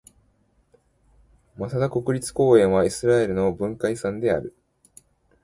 [1.59, 4.55] マサダ国立公園はイスラエルの文化遺産である。